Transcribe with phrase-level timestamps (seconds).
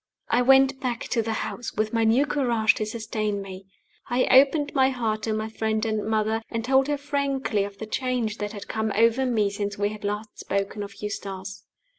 [0.29, 3.67] I went back to the house, with my new courage to sustain me.
[4.09, 7.85] I opened my heart to my friend and mother, and told her frankly of the
[7.85, 11.65] change that had come over me since we had last spoken of Eustace.